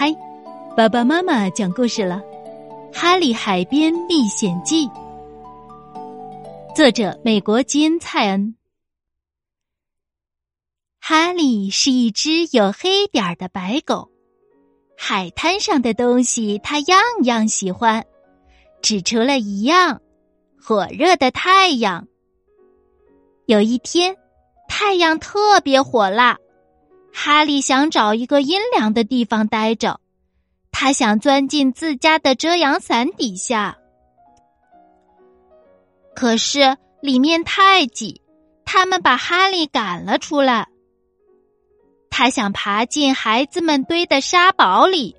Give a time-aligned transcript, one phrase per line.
[0.00, 0.14] 嗨，
[0.76, 2.22] 爸爸妈妈讲故事了，
[2.96, 4.86] 《哈利海边历险记》，
[6.72, 8.54] 作者美国基恩·蔡恩。
[11.00, 14.08] 哈利是一只有黑点儿的白狗，
[14.96, 18.06] 海滩上的东西他样样喜欢，
[18.80, 20.00] 只除了一样——
[20.62, 22.06] 火热的太阳。
[23.46, 24.16] 有一天，
[24.68, 26.38] 太阳特别火辣。
[27.20, 29.98] 哈利想找一个阴凉的地方待着，
[30.70, 33.76] 他想钻进自家的遮阳伞底下，
[36.14, 38.22] 可是里面太挤，
[38.64, 40.68] 他们把哈利赶了出来。
[42.08, 45.16] 他想爬进孩子们堆的沙堡里，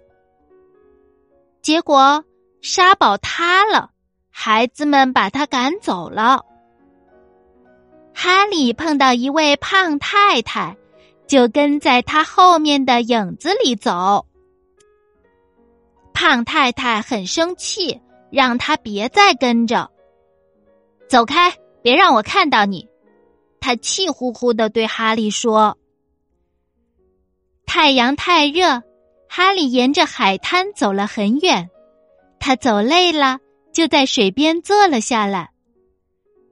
[1.62, 2.24] 结果
[2.62, 3.92] 沙堡塌了，
[4.30, 6.46] 孩子们把他赶走了。
[8.14, 10.78] 哈利碰到一位胖太太。
[11.30, 14.26] 就跟在他后面的影子里走。
[16.12, 19.92] 胖太太很生气，让他别再跟着，
[21.08, 22.90] 走开，别让我看到你。
[23.62, 25.78] 他气呼呼的对哈利说
[27.68, 28.82] ：“太阳太热。”
[29.32, 31.70] 哈利沿着海滩走了很远，
[32.40, 33.38] 他走累了，
[33.72, 35.52] 就在水边坐了下来。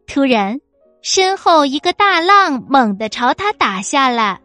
[0.06, 0.62] 突然，
[1.02, 4.40] 身后一个大浪猛地朝他打下来。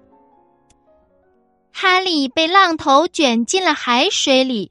[1.72, 4.70] 哈利被浪头卷进了海水里，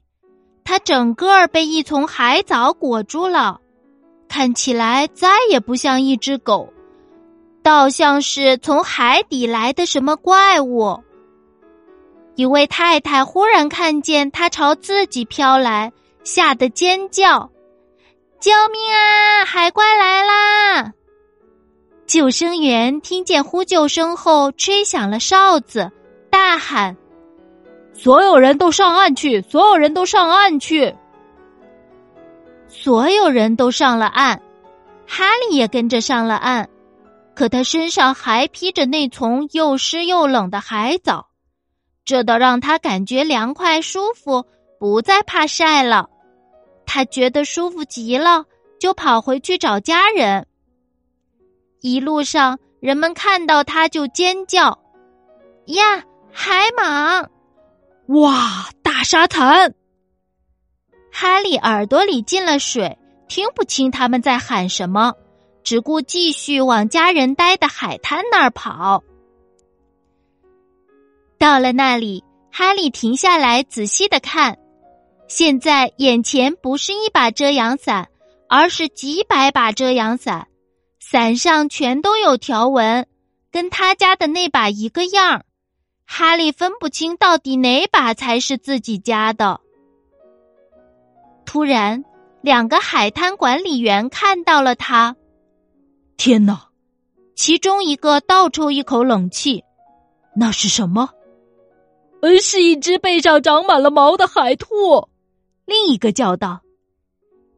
[0.64, 3.60] 他整个儿被一丛海藻裹住了，
[4.28, 6.72] 看起来再也不像一只狗，
[7.62, 11.02] 倒像是从海底来的什么怪物。
[12.36, 15.92] 一位太太忽然看见他朝自己飘来，
[16.24, 17.50] 吓得尖叫
[18.40, 19.44] ：“救命啊！
[19.44, 20.92] 海怪来啦！”
[22.06, 25.92] 救生员听见呼救声后，吹响了哨子。
[26.44, 26.96] 大喊
[27.94, 29.40] ：“所有人都上岸去！
[29.42, 30.96] 所有人都上岸去！”
[32.66, 34.42] 所有人都上了岸，
[35.06, 36.68] 哈利也跟着上了岸。
[37.36, 41.28] 可他身上还披着那丛又湿又冷的海藻，
[42.04, 44.44] 这倒让他感觉凉快舒服，
[44.80, 46.10] 不再怕晒了。
[46.84, 48.46] 他觉得舒服极了，
[48.80, 50.44] 就跑回去找家人。
[51.80, 54.80] 一路上，人们看到他就尖叫
[55.66, 57.28] ：“呀！”海蟒，
[58.08, 58.68] 哇！
[58.82, 59.74] 大沙滩。
[61.12, 62.98] 哈利耳朵里进了水，
[63.28, 65.14] 听不清他们在喊什么，
[65.62, 69.04] 只顾继续往家人待的海滩那儿跑。
[71.38, 74.58] 到了那里，哈利停下来仔细的看，
[75.28, 78.08] 现在眼前不是一把遮阳伞，
[78.48, 80.48] 而是几百把遮阳伞，
[80.98, 83.06] 伞上全都有条纹，
[83.50, 85.44] 跟他家的那把一个样儿。
[86.14, 89.58] 哈利分不清到底哪把才是自己家的。
[91.46, 92.04] 突然，
[92.42, 95.16] 两个海滩管理员看到了他。
[96.18, 96.68] 天哪！
[97.34, 99.64] 其中一个倒抽一口冷气。
[100.36, 101.08] 那是什么？
[102.20, 105.08] 呃，是一只背上长满了毛的海兔。
[105.64, 106.60] 另一个叫道。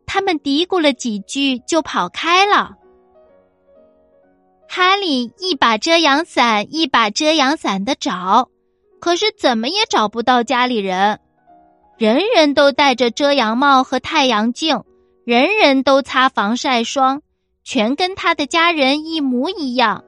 [0.07, 2.77] 他们嘀咕了几句，就跑开了。
[4.77, 8.49] 哈利一把遮阳伞一把遮阳伞的找，
[8.99, 11.21] 可是怎么也找不到家里人。
[11.97, 14.83] 人人都戴着遮阳帽和太阳镜，
[15.25, 17.23] 人人都擦防晒霜，
[17.63, 20.03] 全跟他的家人一模一样。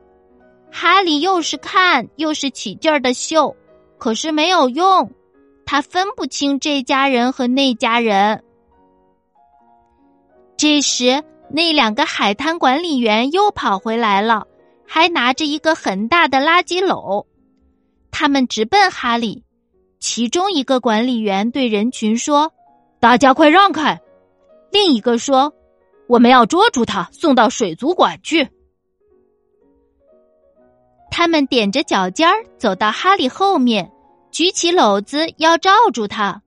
[0.72, 3.54] 哈利又是看又是起劲儿的嗅，
[3.98, 5.12] 可是没有用，
[5.65, 8.43] 他分不清这家人和那家人。
[10.56, 11.22] 这时，
[11.53, 14.44] 那两个海滩管理员又跑回来了。
[14.87, 17.27] 还拿着一个很大的垃圾篓，
[18.11, 19.45] 他们直奔哈利。
[19.99, 22.53] 其中一个管理员对人群说
[23.01, 24.01] ：“大家快让开！”
[24.71, 25.53] 另一个说
[26.07, 28.49] ：“我们要捉住他，送到水族馆去。”
[31.11, 33.91] 他们踮着脚尖儿走到哈利后面，
[34.31, 36.43] 举起篓子要罩住他。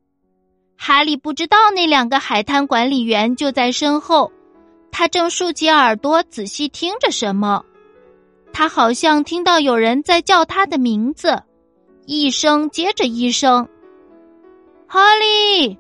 [0.78, 4.32] 哈利不知道那两个海滩管理员就在身后，
[4.92, 7.66] 他正竖起耳朵仔细听着什么。
[8.52, 11.42] 他好像听到有人在叫他的名字，
[12.06, 13.68] 一声接着一声。
[14.88, 15.78] 哈利，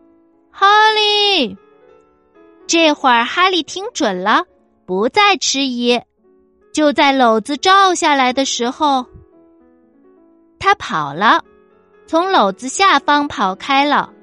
[0.51, 1.57] 哈利。
[2.67, 4.43] 这会儿哈利听准了，
[4.85, 5.99] 不再迟疑。
[6.71, 9.05] 就在篓子照下来的时候，
[10.59, 11.43] 他跑了，
[12.05, 14.13] 从篓子下方跑开了。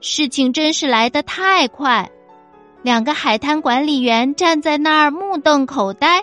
[0.00, 2.10] 事情真是来得太快，
[2.82, 6.22] 两个海滩管理员站在那儿目瞪口呆。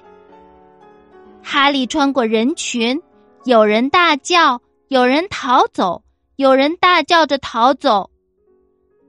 [1.43, 3.01] 哈利穿过人群，
[3.45, 6.03] 有人大叫，有人逃走，
[6.35, 8.09] 有人大叫着逃走。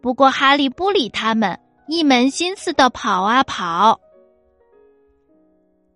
[0.01, 4.01] 不过哈利不理他们，一门心思的跑啊跑。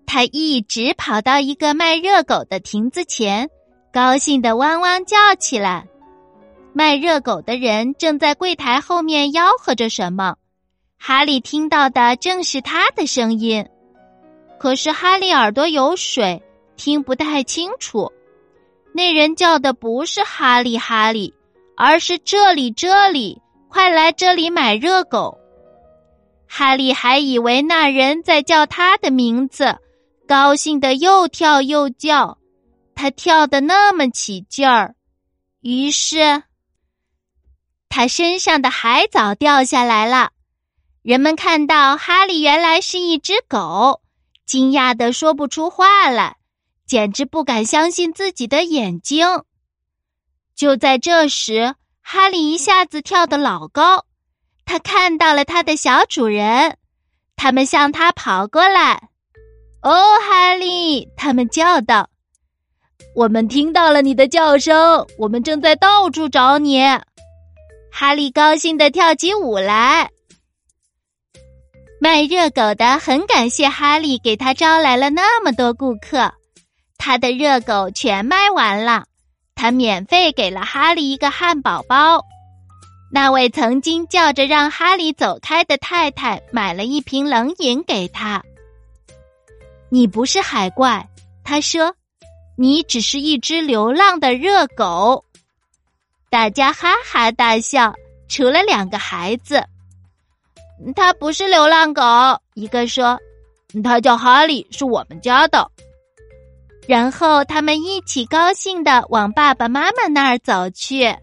[0.06, 3.50] 他一直跑到一个卖热狗的亭子前，
[3.92, 5.88] 高兴的汪汪叫起来。
[6.72, 10.36] 卖热狗的人正在柜台后面吆喝着什么，
[10.98, 13.66] 哈利听到的正是他的声音。
[14.58, 16.42] 可是哈利耳朵有水，
[16.76, 18.12] 听不太清楚。
[18.92, 21.34] 那人叫的不是哈利哈利，
[21.76, 25.38] 而是这里这里，快来这里买热狗。
[26.48, 29.78] 哈利还以为那人在叫他的名字。
[30.26, 32.38] 高兴的又跳又叫，
[32.96, 34.96] 他跳得那么起劲儿，
[35.60, 36.42] 于是
[37.88, 40.30] 他身上的海藻掉下来了。
[41.02, 44.00] 人们看到哈利原来是一只狗，
[44.46, 46.36] 惊讶的说不出话来，
[46.86, 49.26] 简直不敢相信自己的眼睛。
[50.54, 54.06] 就在这时，哈利一下子跳得老高，
[54.64, 56.78] 他看到了他的小主人，
[57.34, 59.10] 他们向他跑过来。
[59.82, 61.08] 哦，哈利！
[61.16, 62.08] 他们叫道
[63.14, 66.80] ：“我们听到了你的叫声，我们正在到处找你。”
[67.92, 70.10] 哈利高兴的跳起舞来。
[71.98, 76.32] 卖热狗的很感谢哈利给他招来了那么多顾客，
[76.98, 79.04] 他的热狗全卖完了，
[79.54, 82.22] 他免费给了哈利一个汉堡包。
[83.10, 88.42] 那位曾经叫着让哈利走开的太太买了一瓶冷饮给他。
[89.88, 91.08] 你不是海怪，
[91.44, 91.94] 他说
[92.58, 95.24] ：“你只是一只流浪的热狗。”
[96.28, 97.94] 大家哈哈大笑，
[98.28, 99.64] 除了两个孩子。
[100.94, 102.02] 他不是流浪狗，
[102.54, 103.18] 一个说
[103.82, 105.70] ：“他叫哈利，是我们家的。”
[106.86, 111.16] 然后他们一起高兴的往爸爸妈妈那儿走去。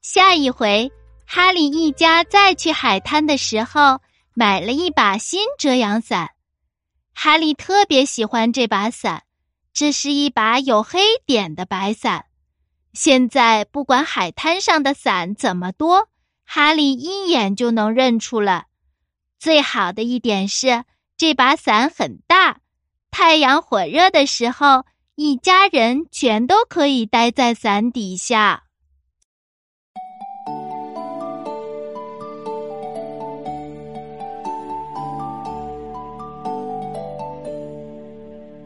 [0.00, 0.92] 下一回，
[1.26, 3.98] 哈利一家再去海滩的时候，
[4.34, 6.30] 买了一把新遮阳伞。
[7.12, 9.24] 哈利特别喜欢这把伞，
[9.72, 12.26] 这是一把有黑点的白伞。
[12.92, 16.08] 现在不管海滩上的伞怎么多，
[16.46, 18.66] 哈利一眼就能认出了。
[19.38, 20.84] 最好的一点是，
[21.16, 22.60] 这把伞很大，
[23.10, 28.65] 太阳火热的时候，一家人全都可以待在伞底下。